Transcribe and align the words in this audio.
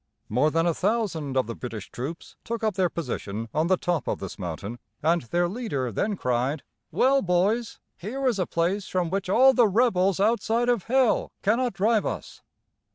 ]More 0.29 0.49
than 0.49 0.65
a 0.65 0.73
thousand 0.73 1.37
of 1.37 1.45
the 1.45 1.53
British 1.55 1.91
troops 1.91 2.35
took 2.43 2.63
up 2.63 2.73
their 2.73 2.89
position 2.89 3.49
on 3.53 3.67
the 3.67 3.77
top 3.77 4.07
of 4.07 4.17
this 4.17 4.39
mountain, 4.39 4.79
and 5.03 5.21
their 5.21 5.47
leader 5.47 5.91
then 5.91 6.15
cried: 6.15 6.63
"Well, 6.89 7.21
boys, 7.21 7.79
here 7.97 8.25
is 8.25 8.39
a 8.39 8.47
place 8.47 8.87
from 8.87 9.11
which 9.11 9.29
all 9.29 9.53
the 9.53 9.67
rebels 9.67 10.19
outside 10.19 10.69
of 10.69 10.85
hell 10.85 11.31
cannot 11.43 11.73
drive 11.73 12.07
us!" 12.07 12.41